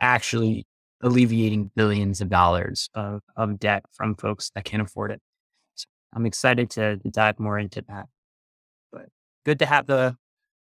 actually 0.00 0.66
alleviating 1.02 1.70
billions 1.74 2.20
of 2.20 2.28
dollars 2.28 2.88
of, 2.94 3.20
of 3.36 3.58
debt 3.58 3.84
from 3.92 4.14
folks 4.14 4.50
that 4.54 4.64
can't 4.64 4.82
afford 4.82 5.10
it. 5.10 5.20
So 5.74 5.86
I'm 6.14 6.26
excited 6.26 6.70
to 6.70 6.96
dive 6.96 7.38
more 7.38 7.58
into 7.58 7.84
that. 7.88 8.06
But 8.92 9.06
good 9.44 9.58
to 9.58 9.66
have 9.66 9.86
the 9.86 10.16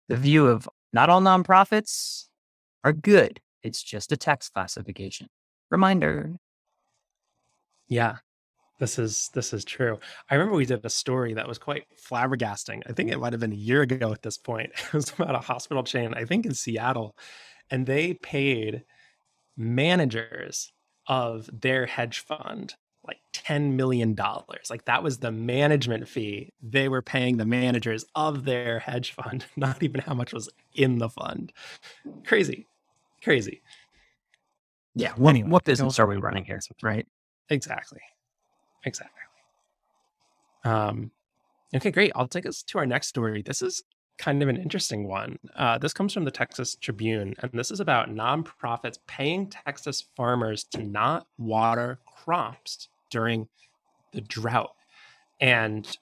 the 0.09 0.17
view 0.17 0.47
of 0.47 0.69
not 0.93 1.09
all 1.09 1.21
nonprofits 1.21 2.27
are 2.83 2.93
good. 2.93 3.41
It's 3.63 3.83
just 3.83 4.13
a 4.13 4.17
tax 4.17 4.51
classification. 4.51 5.29
Reminder. 5.71 6.37
Yeah. 7.89 8.17
This 8.81 8.99
is 8.99 9.31
this 9.35 9.53
is 9.53 9.65
true. 9.65 9.99
I 10.29 10.35
remember 10.35 10.57
we 10.57 10.67
did 10.67 10.85
a 10.85 10.91
story 10.91 11.35
that 11.35 11.47
was 11.47 11.59
quite 11.59 11.85
flabbergasting. 11.97 12.83
I 12.89 12.93
think 12.93 13.11
it 13.11 13.19
might 13.19 13.33
have 13.33 13.41
been 13.41 13.53
a 13.53 13.57
year 13.57 13.83
ago 13.83 14.13
at 14.13 14.23
this 14.23 14.37
point. 14.37 14.73
It 14.89 14.93
was 14.93 15.11
about 15.11 15.35
a 15.37 15.39
hospital 15.39 15.85
chain, 15.85 16.13
I 16.15 16.25
think 16.25 16.45
in 16.45 16.55
Seattle, 16.55 17.17
and 17.71 17.87
they 17.87 18.15
paid 18.15 18.85
managers 19.57 20.73
of 21.07 21.49
their 21.53 21.87
hedge 21.87 22.21
fund 22.21 22.75
like 23.07 23.19
$10 23.35 23.73
million. 23.73 24.17
Like 24.71 24.85
that 24.87 25.03
was 25.03 25.19
the 25.19 25.31
management 25.31 26.09
fee 26.09 26.53
they 26.63 26.89
were 26.89 27.03
paying 27.03 27.37
the 27.37 27.45
managers 27.45 28.05
of 28.15 28.45
their 28.45 28.79
hedge 28.79 29.13
fund, 29.13 29.45
not 29.57 29.83
even 29.83 30.01
how 30.01 30.15
much 30.15 30.33
was 30.33 30.49
in 30.75 30.99
the 30.99 31.09
fund. 31.11 31.53
Crazy. 32.25 32.67
Crazy. 33.23 33.63
Yeah. 34.95 35.13
What, 35.17 35.31
anyway, 35.31 35.51
what 35.51 35.65
business 35.65 35.99
are 35.99 36.07
we 36.07 36.17
running 36.17 36.45
here? 36.45 36.61
Right. 36.83 37.07
Exactly. 37.51 38.01
Exactly. 38.85 39.21
Um, 40.65 41.11
okay, 41.75 41.91
great. 41.91 42.13
I'll 42.15 42.29
take 42.29 42.47
us 42.47 42.63
to 42.65 42.79
our 42.79 42.87
next 42.87 43.09
story. 43.09 43.43
This 43.43 43.61
is 43.63 43.83
kind 44.19 44.43
of 44.43 44.49
an 44.49 44.57
interesting 44.57 45.09
one. 45.09 45.39
Uh, 45.57 45.79
this 45.79 45.93
comes 45.93 46.13
from 46.13 46.25
the 46.25 46.31
Texas 46.31 46.77
Tribune, 46.77 47.35
and 47.41 47.51
this 47.53 47.71
is 47.71 47.81
about 47.81 48.09
nonprofits 48.09 48.99
paying 49.07 49.49
Texas 49.49 50.05
farmers 50.17 50.65
to 50.65 50.83
not 50.83 51.27
water 51.39 51.99
crops 52.07 52.89
during 53.11 53.49
the 54.13 54.21
drought. 54.21 54.75
And 55.41 55.99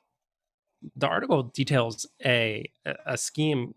the 0.97 1.07
article 1.07 1.45
details 1.45 2.07
a 2.25 2.71
a 3.07 3.17
scheme, 3.17 3.75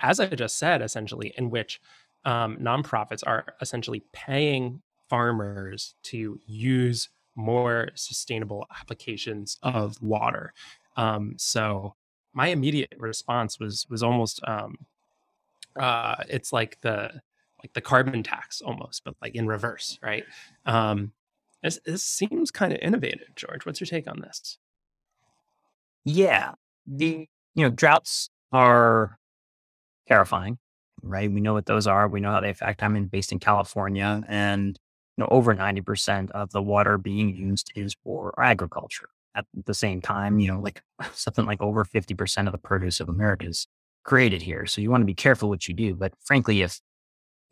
as 0.00 0.20
I 0.20 0.26
just 0.28 0.56
said, 0.58 0.80
essentially, 0.80 1.34
in 1.36 1.50
which 1.50 1.80
um, 2.28 2.58
nonprofits 2.58 3.22
are 3.26 3.46
essentially 3.62 4.02
paying 4.12 4.82
farmers 5.08 5.94
to 6.02 6.38
use 6.46 7.08
more 7.34 7.88
sustainable 7.94 8.66
applications 8.78 9.56
of 9.62 9.96
water. 10.02 10.52
Um, 10.98 11.36
so 11.38 11.94
my 12.34 12.48
immediate 12.48 12.92
response 12.98 13.58
was 13.58 13.86
was 13.88 14.02
almost 14.02 14.42
um, 14.46 14.76
uh, 15.80 16.16
it's 16.28 16.52
like 16.52 16.78
the 16.82 17.22
like 17.62 17.72
the 17.72 17.80
carbon 17.80 18.22
tax 18.22 18.60
almost, 18.60 19.04
but 19.04 19.14
like 19.22 19.34
in 19.34 19.46
reverse, 19.46 19.98
right? 20.02 20.24
Um, 20.66 21.12
this, 21.62 21.80
this 21.86 22.02
seems 22.04 22.50
kind 22.50 22.74
of 22.74 22.78
innovative, 22.82 23.34
George. 23.36 23.64
What's 23.64 23.80
your 23.80 23.86
take 23.86 24.06
on 24.06 24.20
this? 24.20 24.58
Yeah, 26.04 26.52
the 26.86 27.26
you 27.54 27.64
know 27.64 27.70
droughts 27.70 28.28
are 28.52 29.18
terrifying, 30.06 30.58
right? 31.02 31.30
We 31.30 31.40
know 31.40 31.54
what 31.54 31.66
those 31.66 31.86
are. 31.86 32.08
We 32.08 32.20
know 32.20 32.32
how 32.32 32.40
they 32.40 32.50
affect. 32.50 32.82
I'm 32.82 32.96
in, 32.96 33.06
based 33.06 33.32
in 33.32 33.38
California, 33.38 34.22
and 34.28 34.78
you 35.16 35.24
know 35.24 35.28
over 35.30 35.54
ninety 35.54 35.80
percent 35.80 36.30
of 36.32 36.50
the 36.52 36.62
water 36.62 36.98
being 36.98 37.34
used 37.34 37.72
is 37.74 37.96
for 38.04 38.34
agriculture. 38.40 39.08
At 39.34 39.46
the 39.66 39.74
same 39.74 40.00
time, 40.00 40.40
you 40.40 40.52
know, 40.52 40.60
like 40.60 40.82
something 41.12 41.46
like 41.46 41.60
over 41.60 41.84
fifty 41.84 42.14
percent 42.14 42.48
of 42.48 42.52
the 42.52 42.58
produce 42.58 43.00
of 43.00 43.08
America 43.08 43.46
is 43.46 43.66
created 44.04 44.42
here. 44.42 44.66
So 44.66 44.80
you 44.80 44.90
want 44.90 45.02
to 45.02 45.06
be 45.06 45.14
careful 45.14 45.48
what 45.48 45.68
you 45.68 45.74
do. 45.74 45.94
But 45.94 46.12
frankly, 46.24 46.62
if 46.62 46.80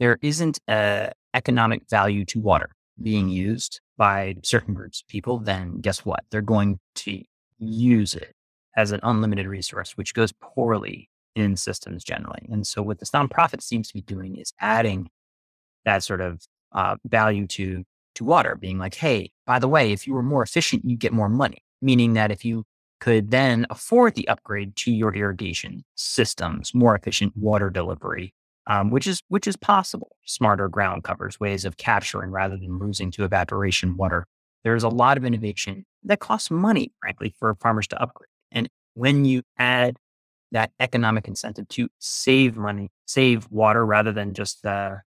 there 0.01 0.19
isn't 0.23 0.59
a 0.69 1.13
economic 1.35 1.89
value 1.91 2.25
to 2.27 2.41
water 2.41 2.71
being 3.03 3.29
used, 3.29 3.81
by 3.97 4.37
certain 4.43 4.75
groups 4.75 5.03
of 5.03 5.09
people, 5.09 5.39
then 5.39 5.81
guess 5.81 6.05
what? 6.05 6.21
They're 6.31 6.43
going 6.43 6.79
to 6.97 7.23
use 7.59 8.15
it 8.15 8.33
as 8.77 8.93
an 8.93 9.01
unlimited 9.03 9.47
resource, 9.47 9.97
which 9.97 10.15
goes 10.15 10.33
poorly 10.33 11.09
in 11.37 11.55
systems 11.57 12.03
generally. 12.03 12.49
And 12.51 12.67
so, 12.67 12.83
what 12.83 12.99
this 12.99 13.11
nonprofit 13.11 13.63
seems 13.63 13.87
to 13.89 13.95
be 13.95 14.01
doing 14.01 14.37
is 14.37 14.53
adding 14.61 15.09
that 15.85 16.03
sort 16.03 16.21
of 16.21 16.43
uh, 16.73 16.97
value 17.07 17.47
to 17.49 17.85
to 18.17 18.25
water, 18.25 18.57
being 18.59 18.79
like, 18.79 18.95
hey, 18.95 19.31
by 19.47 19.59
the 19.59 19.69
way, 19.69 19.93
if 19.93 20.07
you 20.07 20.15
were 20.15 20.23
more 20.23 20.43
efficient, 20.43 20.85
you 20.85 20.97
get 20.97 21.13
more 21.13 21.29
money. 21.29 21.59
Meaning 21.83 22.15
that 22.15 22.33
if 22.33 22.45
you 22.45 22.65
could 22.99 23.31
then 23.31 23.67
afford 23.69 24.15
the 24.15 24.27
upgrade 24.27 24.75
to 24.75 24.91
your 24.91 25.15
irrigation 25.15 25.85
systems, 25.95 26.75
more 26.75 26.97
efficient 26.97 27.37
water 27.37 27.69
delivery, 27.69 28.33
um, 28.67 28.91
which 28.91 29.07
is 29.07 29.21
which 29.29 29.47
is 29.47 29.57
possible. 29.57 30.17
Smarter 30.25 30.69
ground 30.69 31.05
covers, 31.05 31.39
ways 31.39 31.65
of 31.65 31.77
capturing 31.77 32.31
rather 32.31 32.57
than 32.57 32.79
losing 32.79 33.11
to 33.13 33.25
evaporation 33.25 33.97
water. 33.97 34.27
There's 34.65 34.83
a 34.83 34.89
lot 34.89 35.19
of 35.19 35.25
innovation 35.25 35.85
that 36.05 36.21
costs 36.21 36.51
money, 36.51 36.91
frankly, 37.01 37.35
for 37.39 37.55
farmers 37.57 37.87
to 37.89 38.03
upgrade. 38.03 38.31
And 38.51 38.69
when 38.95 39.27
you 39.27 39.43
add 39.59 39.99
that 40.57 40.73
economic 40.81 41.29
incentive 41.29 41.69
to 41.69 41.87
save 41.99 42.57
money, 42.57 42.89
save 43.05 43.47
water 43.51 43.85
rather 43.85 44.11
than 44.11 44.33
just 44.33 44.63
the 44.63 45.03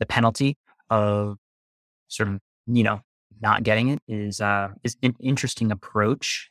the 0.00 0.06
penalty 0.06 0.56
of 0.90 1.36
sort 2.08 2.28
of 2.28 2.40
you 2.66 2.82
know 2.82 3.00
not 3.40 3.62
getting 3.62 3.90
it 3.90 4.00
is 4.08 4.40
uh, 4.40 4.70
is 4.82 4.96
an 5.04 5.14
interesting 5.20 5.70
approach 5.70 6.50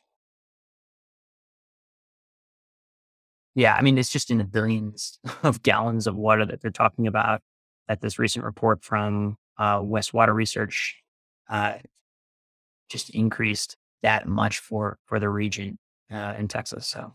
Yeah, 3.54 3.74
I 3.74 3.82
mean, 3.82 3.98
it's 3.98 4.08
just 4.08 4.30
in 4.30 4.38
the 4.38 4.44
billions 4.44 5.18
of 5.42 5.62
gallons 5.62 6.06
of 6.06 6.16
water 6.16 6.46
that 6.46 6.62
they're 6.62 6.70
talking 6.70 7.06
about. 7.06 7.42
That 7.88 8.00
this 8.00 8.18
recent 8.18 8.44
report 8.44 8.82
from 8.82 9.36
uh, 9.58 9.80
West 9.82 10.14
Water 10.14 10.32
Research 10.32 10.96
uh, 11.50 11.74
just 12.88 13.10
increased 13.10 13.76
that 14.02 14.26
much 14.26 14.60
for 14.60 14.96
for 15.04 15.18
the 15.18 15.28
region 15.28 15.76
uh, 16.10 16.34
in 16.38 16.48
Texas. 16.48 16.86
So 16.86 17.14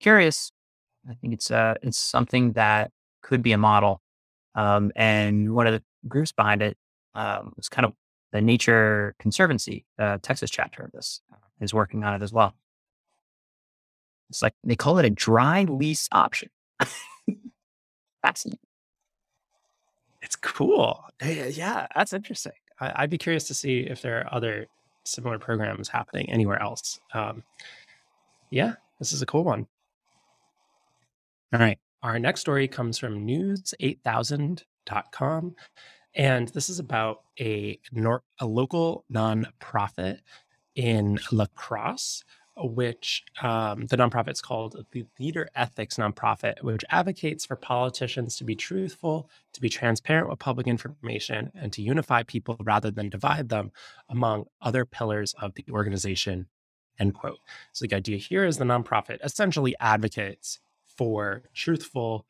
curious. 0.00 0.52
I 1.08 1.14
think 1.14 1.32
it's 1.34 1.50
uh 1.50 1.74
it's 1.82 1.98
something 1.98 2.52
that 2.52 2.90
could 3.22 3.42
be 3.42 3.52
a 3.52 3.58
model. 3.58 4.02
Um, 4.54 4.90
and 4.96 5.54
one 5.54 5.66
of 5.66 5.72
the 5.72 5.82
groups 6.08 6.32
behind 6.32 6.62
it 6.62 6.76
um, 7.14 7.52
was 7.56 7.68
kind 7.68 7.86
of 7.86 7.92
the 8.32 8.40
Nature 8.40 9.14
Conservancy, 9.18 9.84
uh, 9.98 10.18
Texas 10.22 10.50
chapter 10.50 10.82
of 10.82 10.92
this, 10.92 11.20
uh, 11.32 11.36
is 11.60 11.74
working 11.74 12.04
on 12.04 12.14
it 12.14 12.22
as 12.22 12.32
well. 12.32 12.54
It's 14.28 14.42
like 14.42 14.54
they 14.62 14.76
call 14.76 14.98
it 14.98 15.04
a 15.04 15.10
dry 15.10 15.64
lease 15.64 16.08
option. 16.12 16.50
Fascinating. 18.22 18.60
It's 20.22 20.36
cool. 20.36 21.04
Yeah, 21.22 21.86
that's 21.94 22.12
interesting. 22.12 22.52
I, 22.78 23.02
would 23.02 23.10
be 23.10 23.18
curious 23.18 23.44
to 23.48 23.54
see 23.54 23.80
if 23.80 24.02
there 24.02 24.20
are 24.20 24.34
other 24.34 24.66
similar 25.04 25.38
programs 25.38 25.88
happening 25.88 26.30
anywhere 26.30 26.60
else. 26.62 27.00
Um, 27.12 27.42
yeah, 28.50 28.74
this 28.98 29.12
is 29.12 29.22
a 29.22 29.26
cool 29.26 29.44
one. 29.44 29.66
All 31.52 31.60
right. 31.60 31.78
Our 32.02 32.18
next 32.18 32.40
story 32.40 32.66
comes 32.68 32.98
from 32.98 33.26
news8000.com. 33.26 35.54
And 36.14 36.48
this 36.48 36.68
is 36.68 36.78
about 36.78 37.22
a, 37.38 37.78
nor- 37.92 38.22
a 38.40 38.46
local 38.46 39.04
nonprofit 39.12 40.20
in 40.74 41.18
La 41.30 41.46
Crosse 41.54 42.24
which 42.56 43.24
um, 43.42 43.86
the 43.86 43.96
nonprofit 43.96 44.32
is 44.32 44.42
called 44.42 44.84
the 44.92 45.04
Leader 45.18 45.48
Ethics 45.54 45.96
Nonprofit, 45.96 46.62
which 46.62 46.84
advocates 46.90 47.46
for 47.46 47.56
politicians 47.56 48.36
to 48.36 48.44
be 48.44 48.54
truthful, 48.54 49.30
to 49.52 49.60
be 49.60 49.68
transparent 49.68 50.28
with 50.28 50.38
public 50.38 50.66
information, 50.66 51.50
and 51.54 51.72
to 51.72 51.82
unify 51.82 52.22
people 52.22 52.56
rather 52.60 52.90
than 52.90 53.08
divide 53.08 53.48
them 53.48 53.72
among 54.08 54.44
other 54.60 54.84
pillars 54.84 55.34
of 55.40 55.54
the 55.54 55.64
organization. 55.70 56.46
End 56.98 57.14
quote. 57.14 57.38
So 57.72 57.86
the 57.86 57.96
idea 57.96 58.18
here 58.18 58.44
is 58.44 58.58
the 58.58 58.64
nonprofit 58.64 59.18
essentially 59.24 59.74
advocates 59.80 60.60
for 61.00 61.40
truthful, 61.54 62.26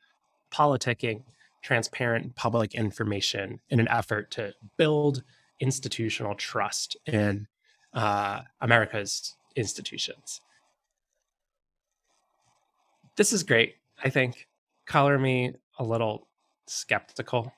politicking, 0.49 1.23
transparent 1.61 2.33
public 2.37 2.73
information 2.73 3.59
in 3.69 3.81
an 3.81 3.87
effort 3.89 4.31
to 4.31 4.53
build 4.77 5.23
institutional 5.59 6.35
trust 6.35 6.95
in 7.05 7.45
uh, 7.93 8.39
America's 8.61 9.35
institutions. 9.57 10.39
This 13.17 13.33
is 13.33 13.43
great, 13.43 13.75
I 14.01 14.09
think. 14.09 14.47
Color 14.85 15.19
me 15.19 15.53
a 15.77 15.83
little 15.83 16.29
skeptical, 16.65 17.51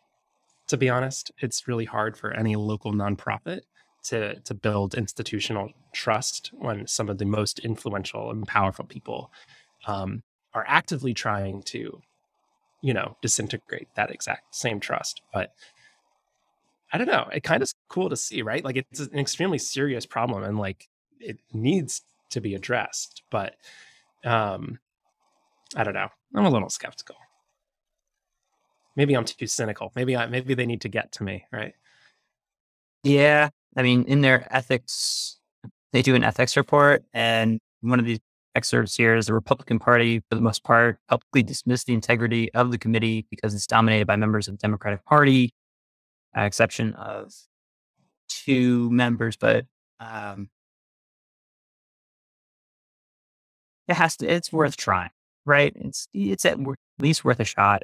to 0.65 0.77
be 0.77 0.89
honest. 0.89 1.31
It's 1.37 1.67
really 1.67 1.85
hard 1.85 2.17
for 2.17 2.33
any 2.33 2.55
local 2.55 2.91
nonprofit 2.91 3.61
to, 4.05 4.39
to 4.39 4.55
build 4.55 4.95
institutional 4.95 5.73
trust 5.91 6.49
when 6.53 6.87
some 6.87 7.07
of 7.07 7.19
the 7.19 7.25
most 7.25 7.59
influential 7.59 8.31
and 8.31 8.47
powerful 8.47 8.85
people 8.85 9.31
um, 9.85 10.23
are 10.53 10.65
actively 10.67 11.13
trying 11.13 11.63
to, 11.63 12.01
you 12.81 12.93
know, 12.93 13.17
disintegrate 13.21 13.87
that 13.95 14.11
exact 14.11 14.55
same 14.55 14.79
trust. 14.79 15.21
But 15.33 15.53
I 16.91 16.97
don't 16.97 17.07
know. 17.07 17.27
It 17.33 17.43
kind 17.43 17.63
of 17.63 17.71
cool 17.87 18.09
to 18.09 18.15
see, 18.15 18.41
right? 18.41 18.63
Like 18.63 18.77
it's 18.77 18.99
an 18.99 19.17
extremely 19.17 19.57
serious 19.57 20.05
problem, 20.05 20.43
and 20.43 20.57
like 20.59 20.87
it 21.19 21.39
needs 21.51 22.01
to 22.29 22.41
be 22.41 22.53
addressed. 22.53 23.23
But 23.31 23.55
um, 24.23 24.79
I 25.75 25.83
don't 25.83 25.95
know. 25.95 26.09
I'm 26.35 26.45
a 26.45 26.49
little 26.49 26.69
skeptical. 26.69 27.15
Maybe 28.95 29.15
I'm 29.15 29.25
too 29.25 29.47
cynical. 29.47 29.91
Maybe 29.95 30.15
I 30.15 30.27
maybe 30.27 30.53
they 30.53 30.67
need 30.67 30.81
to 30.81 30.89
get 30.89 31.11
to 31.13 31.23
me, 31.23 31.45
right? 31.51 31.73
Yeah, 33.03 33.49
I 33.75 33.81
mean, 33.81 34.03
in 34.05 34.21
their 34.21 34.47
ethics 34.55 35.39
they 35.91 36.01
do 36.01 36.15
an 36.15 36.23
ethics 36.23 36.57
report, 36.57 37.03
and 37.13 37.59
one 37.81 37.99
of 37.99 38.05
these 38.05 38.19
excerpts 38.55 38.95
here 38.95 39.15
is 39.15 39.27
the 39.27 39.33
Republican 39.33 39.79
Party, 39.79 40.19
for 40.29 40.35
the 40.35 40.41
most 40.41 40.63
part, 40.63 40.99
publicly 41.07 41.43
dismissed 41.43 41.87
the 41.87 41.93
integrity 41.93 42.53
of 42.53 42.71
the 42.71 42.77
committee 42.77 43.25
because 43.29 43.53
it's 43.53 43.67
dominated 43.67 44.07
by 44.07 44.15
members 44.15 44.47
of 44.47 44.55
the 44.55 44.59
Democratic 44.59 45.03
Party, 45.05 45.53
exception 46.35 46.93
of 46.93 47.33
two 48.27 48.89
members, 48.91 49.35
but 49.37 49.65
um, 49.99 50.49
it 53.87 53.95
has 53.95 54.17
to. 54.17 54.27
It's 54.27 54.51
worth 54.51 54.77
trying, 54.77 55.11
right? 55.45 55.73
It's 55.75 56.07
it's 56.13 56.45
at 56.45 56.57
least 56.99 57.23
worth 57.23 57.39
a 57.39 57.45
shot. 57.45 57.83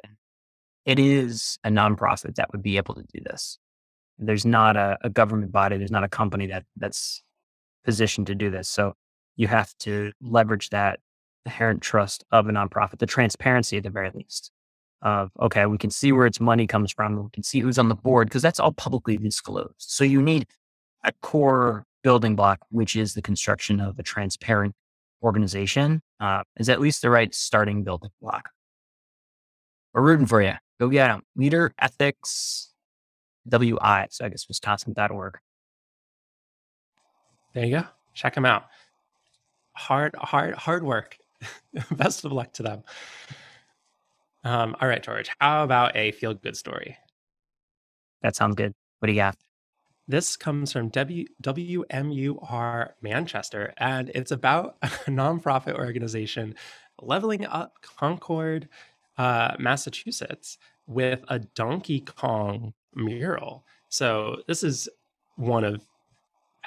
It 0.86 0.98
is 0.98 1.58
a 1.64 1.68
nonprofit 1.68 2.36
that 2.36 2.52
would 2.52 2.62
be 2.62 2.76
able 2.76 2.94
to 2.94 3.04
do 3.12 3.20
this. 3.24 3.58
There's 4.18 4.44
not 4.44 4.76
a, 4.76 4.98
a 5.02 5.10
government 5.10 5.52
body. 5.52 5.78
There's 5.78 5.90
not 5.90 6.04
a 6.04 6.08
company 6.08 6.46
that 6.48 6.64
that's 6.76 7.22
positioned 7.84 8.26
to 8.28 8.34
do 8.34 8.50
this. 8.50 8.68
So 8.68 8.94
you 9.40 9.46
have 9.46 9.72
to 9.78 10.12
leverage 10.20 10.68
that 10.68 11.00
inherent 11.46 11.80
trust 11.80 12.22
of 12.30 12.46
a 12.46 12.52
nonprofit, 12.52 12.98
the 12.98 13.06
transparency 13.06 13.78
at 13.78 13.84
the 13.84 13.90
very 13.90 14.10
least. 14.14 14.50
Of 15.00 15.30
okay, 15.40 15.64
we 15.64 15.78
can 15.78 15.88
see 15.88 16.12
where 16.12 16.26
its 16.26 16.40
money 16.40 16.66
comes 16.66 16.92
from. 16.92 17.16
We 17.16 17.30
can 17.32 17.42
see 17.42 17.60
who's 17.60 17.78
on 17.78 17.88
the 17.88 17.94
board 17.94 18.28
because 18.28 18.42
that's 18.42 18.60
all 18.60 18.72
publicly 18.72 19.16
disclosed. 19.16 19.76
So 19.78 20.04
you 20.04 20.20
need 20.20 20.46
a 21.02 21.12
core 21.22 21.86
building 22.04 22.36
block, 22.36 22.58
which 22.70 22.96
is 22.96 23.14
the 23.14 23.22
construction 23.22 23.80
of 23.80 23.98
a 23.98 24.02
transparent 24.02 24.74
organization, 25.22 26.02
uh, 26.20 26.42
is 26.58 26.68
at 26.68 26.78
least 26.78 27.00
the 27.00 27.08
right 27.08 27.34
starting 27.34 27.82
building 27.82 28.10
block. 28.20 28.50
We're 29.94 30.02
rooting 30.02 30.26
for 30.26 30.42
you. 30.42 30.52
Go 30.78 30.90
get 30.90 31.08
them. 31.08 31.22
Leader 31.34 31.72
Ethics 31.78 32.74
WI. 33.48 34.08
So 34.10 34.26
I 34.26 34.28
guess 34.28 34.46
Wisconsin.org. 34.48 35.38
There 37.54 37.64
you 37.64 37.80
go. 37.80 37.86
Check 38.12 38.34
them 38.34 38.44
out. 38.44 38.64
Hard, 39.80 40.14
hard, 40.16 40.54
hard 40.54 40.84
work. 40.84 41.16
Best 41.90 42.26
of 42.26 42.32
luck 42.32 42.52
to 42.52 42.62
them. 42.62 42.82
Um, 44.44 44.76
all 44.78 44.86
right, 44.88 45.02
George. 45.02 45.30
How 45.40 45.64
about 45.64 45.96
a 45.96 46.12
feel 46.12 46.34
good 46.34 46.54
story? 46.54 46.98
That 48.22 48.36
sounds 48.36 48.56
good. 48.56 48.74
What 48.98 49.06
do 49.06 49.12
you 49.12 49.18
got? 49.18 49.36
This 50.06 50.36
comes 50.36 50.72
from 50.72 50.90
w- 50.90 51.26
WMUR 51.42 52.90
Manchester, 53.00 53.72
and 53.78 54.10
it's 54.14 54.32
about 54.32 54.76
a 54.82 54.88
nonprofit 55.08 55.74
organization 55.78 56.56
leveling 57.00 57.46
up 57.46 57.76
Concord, 57.80 58.68
uh, 59.16 59.54
Massachusetts, 59.58 60.58
with 60.86 61.24
a 61.28 61.38
Donkey 61.38 62.00
Kong 62.00 62.74
mural. 62.94 63.64
So 63.88 64.42
this 64.46 64.62
is 64.62 64.90
one 65.36 65.64
of 65.64 65.86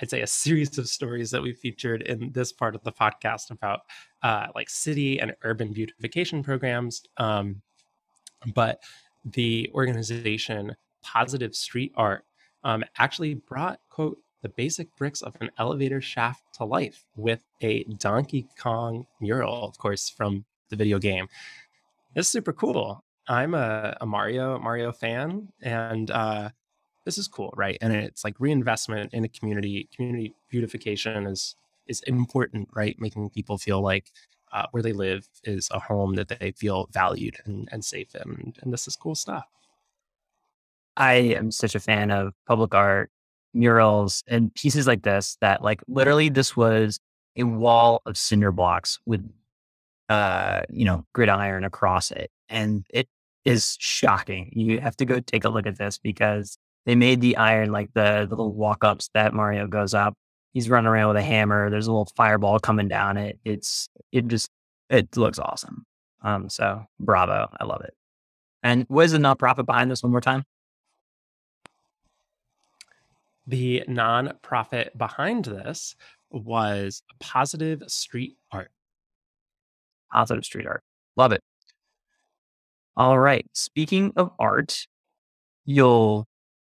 I'd 0.01 0.09
say 0.09 0.21
a 0.21 0.27
series 0.27 0.77
of 0.77 0.87
stories 0.87 1.31
that 1.31 1.41
we 1.41 1.53
featured 1.53 2.01
in 2.03 2.31
this 2.31 2.51
part 2.51 2.75
of 2.75 2.83
the 2.83 2.91
podcast 2.91 3.51
about 3.51 3.81
uh, 4.23 4.47
like 4.55 4.69
city 4.69 5.19
and 5.19 5.35
urban 5.43 5.71
beautification 5.71 6.43
programs. 6.43 7.03
Um, 7.17 7.61
but 8.53 8.81
the 9.25 9.69
organization 9.73 10.75
Positive 11.01 11.53
Street 11.55 11.91
Art 11.95 12.25
um, 12.63 12.83
actually 12.97 13.35
brought, 13.35 13.79
quote, 13.89 14.17
the 14.41 14.49
basic 14.49 14.93
bricks 14.97 15.21
of 15.21 15.35
an 15.41 15.49
elevator 15.57 16.01
shaft 16.01 16.43
to 16.55 16.65
life 16.65 17.05
with 17.15 17.43
a 17.61 17.83
Donkey 17.99 18.47
Kong 18.59 19.05
mural, 19.21 19.65
of 19.65 19.77
course, 19.77 20.09
from 20.09 20.43
the 20.69 20.75
video 20.75 20.99
game. 20.99 21.27
It's 22.15 22.27
super 22.27 22.51
cool. 22.51 23.03
I'm 23.27 23.53
a, 23.53 23.95
a 24.01 24.05
Mario 24.05 24.59
Mario 24.59 24.91
fan, 24.91 25.47
and 25.61 26.11
uh, 26.11 26.49
this 27.05 27.17
is 27.17 27.27
cool, 27.27 27.53
right? 27.55 27.77
And 27.81 27.93
it's 27.93 28.23
like 28.23 28.35
reinvestment 28.39 29.13
in 29.13 29.23
a 29.23 29.29
community. 29.29 29.89
Community 29.95 30.33
beautification 30.49 31.25
is 31.27 31.55
is 31.87 32.01
important, 32.01 32.69
right? 32.73 32.95
Making 32.99 33.29
people 33.29 33.57
feel 33.57 33.81
like 33.81 34.11
uh, 34.51 34.67
where 34.71 34.83
they 34.83 34.93
live 34.93 35.27
is 35.43 35.67
a 35.71 35.79
home 35.79 36.15
that 36.15 36.27
they 36.29 36.51
feel 36.51 36.87
valued 36.91 37.37
and, 37.45 37.67
and 37.71 37.83
safe 37.83 38.15
in. 38.15 38.53
And 38.61 38.71
this 38.71 38.87
is 38.87 38.95
cool 38.95 39.15
stuff. 39.15 39.45
I 40.95 41.13
am 41.13 41.51
such 41.51 41.75
a 41.75 41.79
fan 41.79 42.11
of 42.11 42.33
public 42.47 42.73
art, 42.75 43.09
murals, 43.53 44.23
and 44.27 44.53
pieces 44.53 44.87
like 44.87 45.01
this 45.03 45.37
that 45.41 45.63
like 45.63 45.81
literally 45.87 46.29
this 46.29 46.55
was 46.55 46.99
a 47.35 47.43
wall 47.43 48.01
of 48.05 48.15
cinder 48.15 48.51
blocks 48.51 48.99
with 49.05 49.27
uh, 50.09 50.61
you 50.69 50.85
know, 50.85 51.05
gridiron 51.13 51.63
across 51.63 52.11
it. 52.11 52.29
And 52.49 52.85
it 52.89 53.07
is 53.45 53.77
shocking. 53.79 54.51
You 54.53 54.79
have 54.79 54.95
to 54.97 55.05
go 55.05 55.19
take 55.19 55.43
a 55.45 55.49
look 55.49 55.65
at 55.65 55.77
this 55.77 55.97
because 55.97 56.57
they 56.85 56.95
made 56.95 57.21
the 57.21 57.37
iron 57.37 57.71
like 57.71 57.93
the, 57.93 58.25
the 58.27 58.35
little 58.35 58.53
walk 58.53 58.83
ups 58.83 59.09
that 59.13 59.33
Mario 59.33 59.67
goes 59.67 59.93
up. 59.93 60.15
He's 60.53 60.69
running 60.69 60.87
around 60.87 61.09
with 61.09 61.17
a 61.17 61.23
hammer. 61.23 61.69
There's 61.69 61.87
a 61.87 61.91
little 61.91 62.11
fireball 62.15 62.59
coming 62.59 62.87
down 62.87 63.17
it. 63.17 63.39
It's 63.43 63.89
it 64.11 64.27
just 64.27 64.49
it 64.89 65.15
looks 65.17 65.39
awesome. 65.39 65.85
Um, 66.21 66.49
so 66.49 66.85
bravo. 66.99 67.49
I 67.59 67.65
love 67.65 67.81
it. 67.81 67.93
And 68.61 68.85
what 68.87 69.05
is 69.05 69.11
the 69.11 69.17
nonprofit 69.17 69.65
behind 69.65 69.89
this 69.89 70.03
one 70.03 70.11
more 70.11 70.21
time? 70.21 70.43
The 73.45 73.83
nonprofit 73.89 74.97
behind 74.97 75.45
this 75.45 75.95
was 76.29 77.03
Positive 77.19 77.83
Street 77.87 78.37
Art. 78.51 78.71
Positive 80.11 80.45
Street 80.45 80.65
Art. 80.65 80.83
Love 81.17 81.33
it. 81.33 81.41
All 82.95 83.19
right. 83.19 83.45
Speaking 83.53 84.13
of 84.15 84.31
art, 84.39 84.87
you'll 85.65 86.27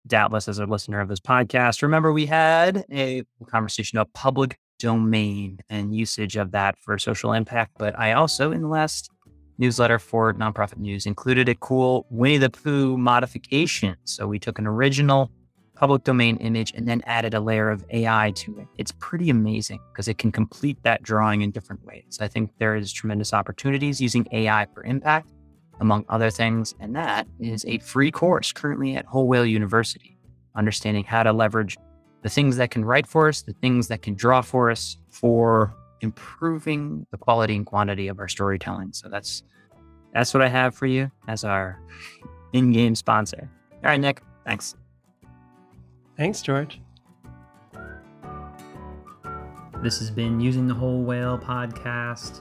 doubtless, 0.07 0.49
as 0.49 0.59
a 0.59 0.67
listener 0.67 1.01
of 1.01 1.09
this 1.09 1.21
podcast, 1.21 1.83
remember 1.83 2.13
we 2.13 2.27
had 2.27 2.85
a 2.91 3.23
conversation 3.47 3.99
about 3.99 4.13
public 4.13 4.59
domain 4.79 5.59
and 5.71 5.95
usage 5.95 6.37
of 6.37 6.51
that 6.51 6.77
for 6.79 6.99
social 6.99 7.33
impact. 7.33 7.73
But 7.79 7.99
I 7.99 8.13
also, 8.13 8.53
in 8.53 8.63
the 8.63 8.69
last 8.69 9.11
newsletter 9.59 9.99
for 9.99 10.35
nonprofit 10.35 10.79
news, 10.79 11.07
included 11.07 11.49
a 11.49 11.55
cool 11.55 12.07
Winnie 12.11 12.39
the 12.39 12.51
Pooh 12.51 12.99
modification. 12.99 13.97
So 14.05 14.27
we 14.27 14.39
took 14.39 14.59
an 14.59 14.67
original 14.67 15.31
public 15.75 16.05
domain 16.05 16.37
image 16.37 16.73
and 16.75 16.87
then 16.87 17.03
added 17.05 17.35
a 17.35 17.41
layer 17.41 17.69
of 17.69 17.85
AI 17.91 18.33
to 18.37 18.59
it. 18.59 18.67
It's 18.79 18.93
pretty 18.99 19.31
amazing 19.31 19.81
because 19.93 20.07
it 20.09 20.19
can 20.19 20.31
complete 20.31 20.81
that 20.83 21.03
drawing 21.03 21.43
in 21.43 21.51
different 21.51 21.85
ways. 21.85 22.19
I 22.21 22.29
think 22.29 22.51
there 22.59 22.77
is 22.77 22.93
tremendous 22.93 23.33
opportunities 23.33 24.01
using 24.01 24.27
AI 24.33 24.67
for 24.73 24.85
impact, 24.85 25.31
among 25.81 26.05
other 26.09 26.31
things, 26.31 26.75
and 26.81 26.95
that 26.97 27.27
is 27.41 27.65
a 27.67 27.79
free 27.79 28.11
course 28.11 28.53
currently 28.53 28.97
at 28.97 29.05
Whole 29.07 29.27
Whale 29.27 29.47
University, 29.47 30.17
understanding 30.55 31.05
how 31.05 31.23
to 31.23 31.33
leverage 31.33 31.77
the 32.23 32.29
things 32.29 32.57
that 32.57 32.71
can 32.71 32.85
write 32.85 33.07
for 33.07 33.29
us, 33.29 33.43
the 33.43 33.53
things 33.55 33.89
that 33.89 34.03
can 34.03 34.15
draw 34.15 34.41
for 34.41 34.71
us 34.71 34.97
for 35.11 35.75
improving 36.01 37.07
the 37.11 37.19
quality 37.19 37.57
and 37.57 37.67
quantity 37.67 38.09
of 38.09 38.19
our 38.19 38.29
storytelling. 38.29 38.93
So 38.93 39.09
that's 39.09 39.43
that's 40.13 40.33
what 40.33 40.43
I 40.43 40.49
have 40.49 40.75
for 40.75 40.87
you 40.87 41.11
as 41.27 41.45
our 41.45 41.81
in-game 42.53 42.95
sponsor. 42.95 43.51
All 43.73 43.81
right, 43.83 44.01
Nick, 44.01 44.23
thanks. 44.47 44.77
Thanks, 46.17 46.41
George. 46.41 46.81
This 49.83 49.99
has 49.99 50.11
been 50.11 50.41
Using 50.41 50.67
the 50.67 50.75
Whole 50.75 51.03
Whale 51.03 51.37
podcast. 51.37 52.41